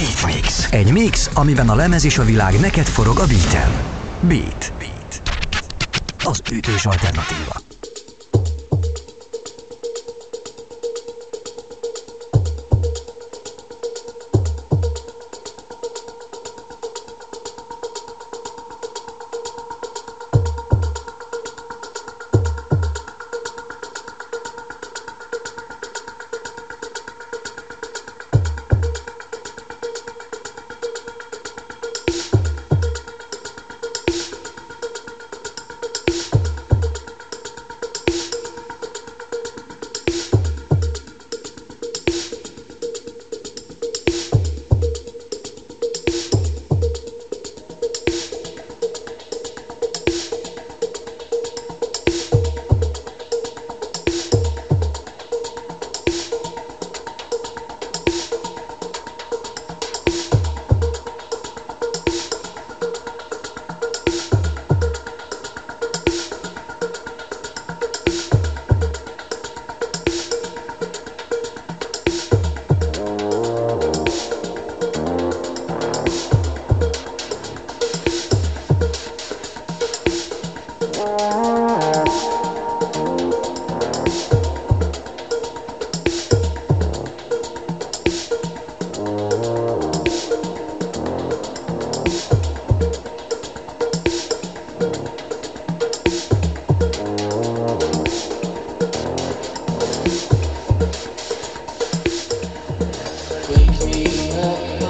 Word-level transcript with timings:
Beat 0.00 0.34
Mix. 0.34 0.68
Egy 0.70 0.92
mix, 0.92 1.30
amiben 1.34 1.68
a 1.68 1.74
lemez 1.74 2.04
és 2.04 2.18
a 2.18 2.24
világ 2.24 2.60
neked 2.60 2.86
forog 2.86 3.18
a 3.18 3.26
beaten. 3.26 3.70
Beat. 4.20 4.72
Beat. 4.78 5.22
Az 6.24 6.40
ütős 6.52 6.86
alternatíva. 6.86 7.69
me 103.86 104.04
apart. 104.04 104.89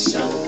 so 0.00 0.39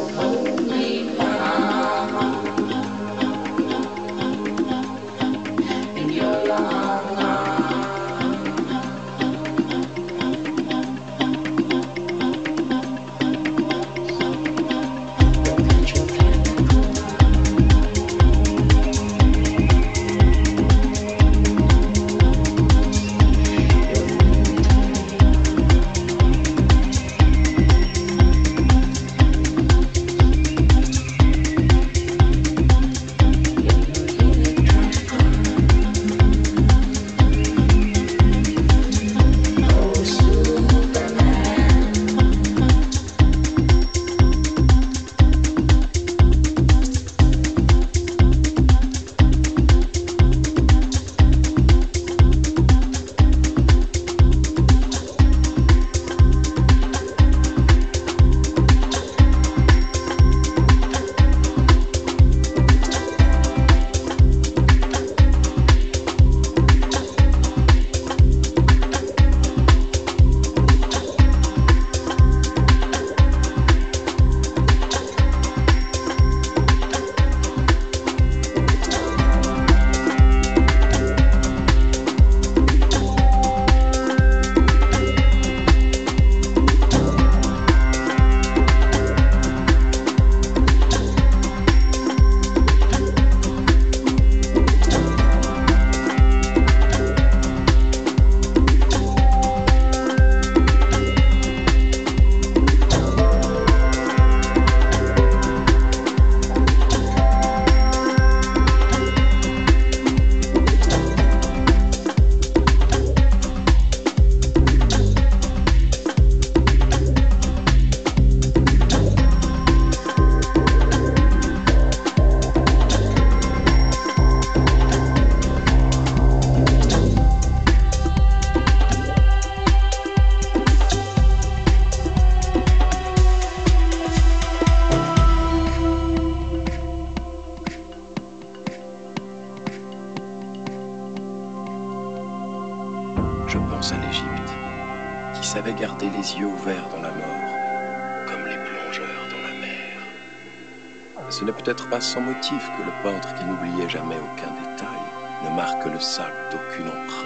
salle 156.02 156.32
d'aucune 156.50 156.88
empreinte. 156.88 157.21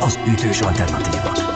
Az 0.00 0.18
ütős 0.24 0.60
alternatíva. 0.60 1.49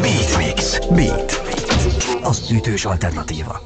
Beatmix. 0.00 0.78
Beat. 0.90 1.42
Az 2.22 2.50
ütős 2.50 2.84
alternatíva. 2.84 3.60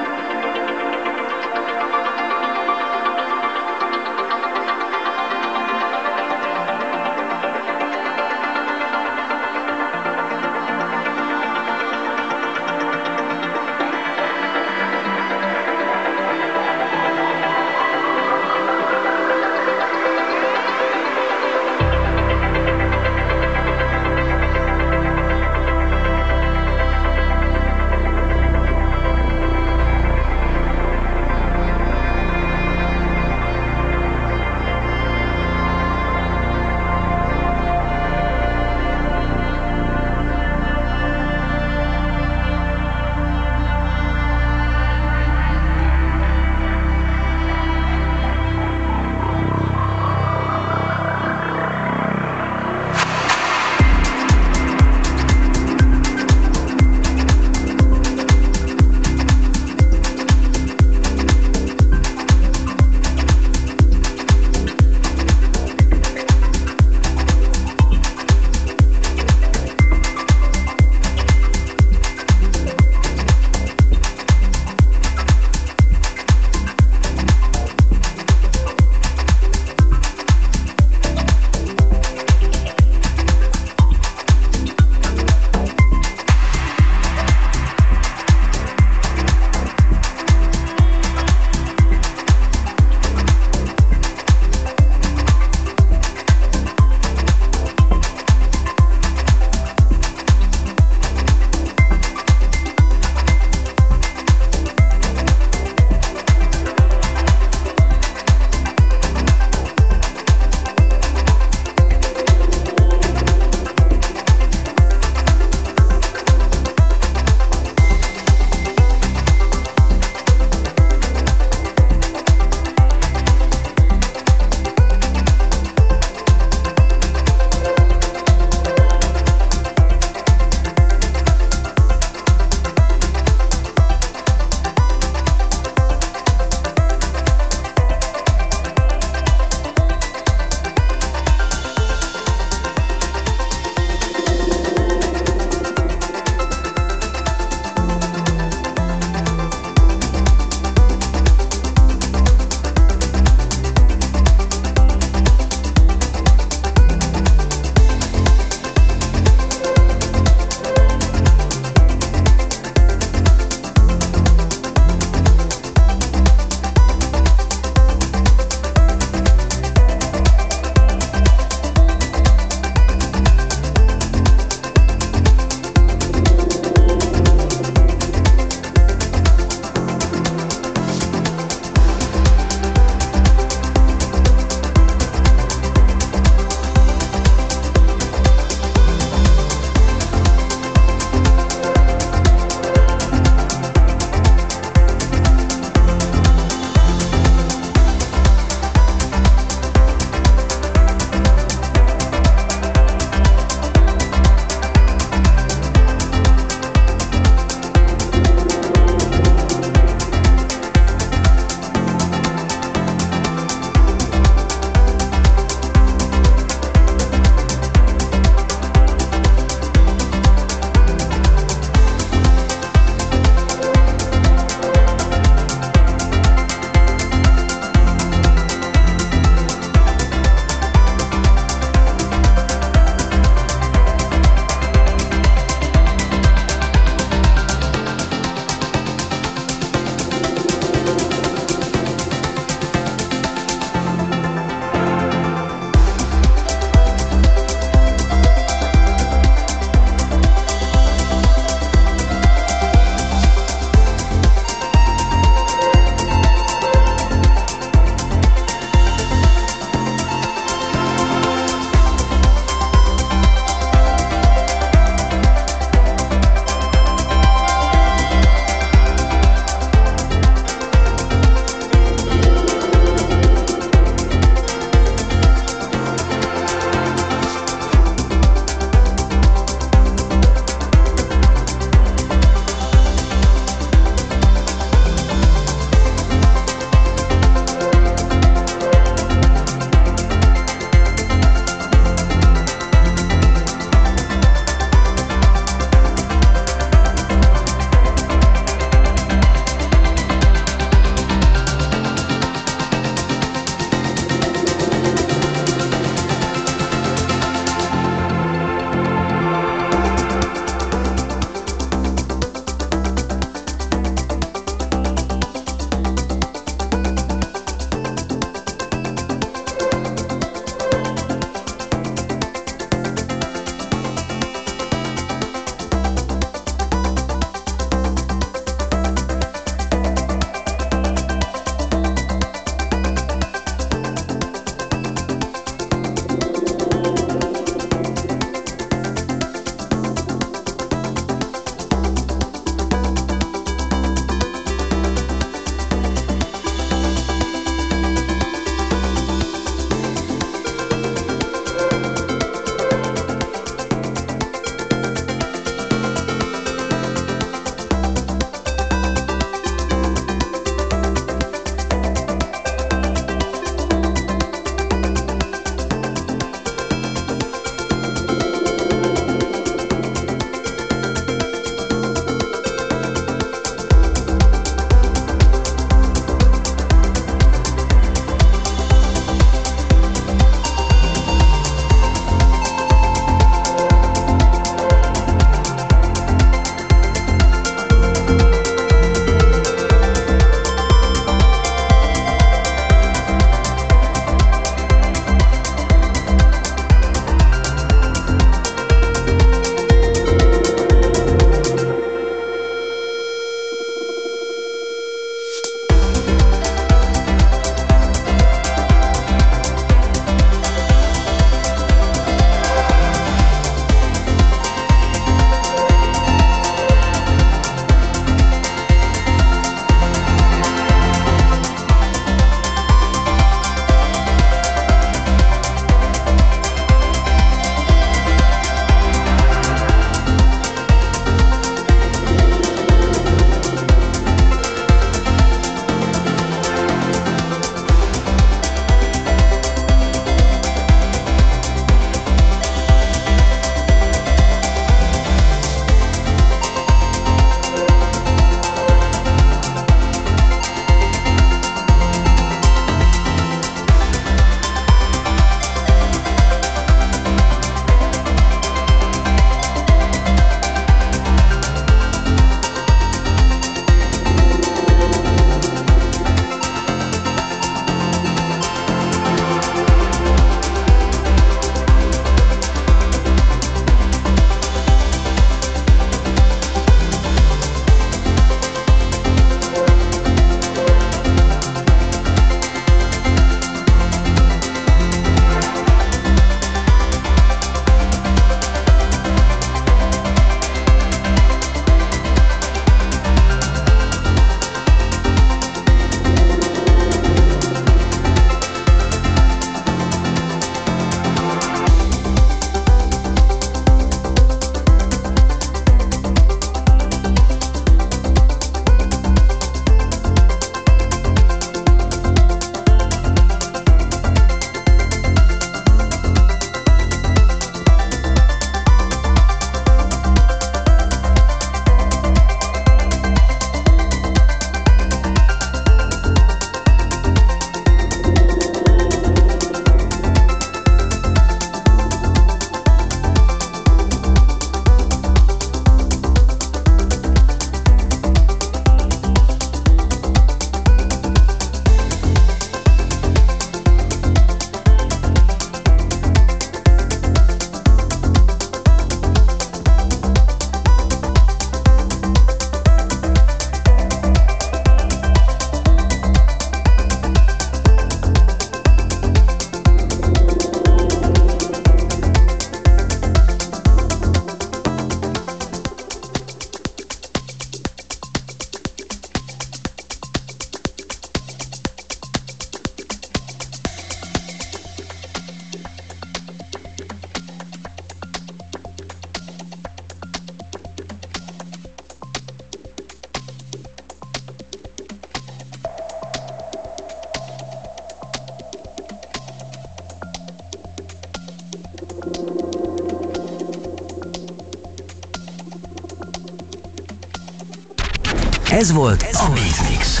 Ez 598.56 598.72
volt 598.72 599.02
a 599.12 599.28
Beat. 599.28 600.00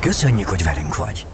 Köszönjük, 0.00 0.48
hogy 0.48 0.62
velünk 0.62 0.96
vagy. 0.96 1.26